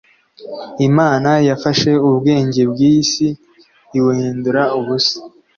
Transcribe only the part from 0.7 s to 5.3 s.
Imana yafashe ubwenge bw’iyi si ibuhindura ubusa,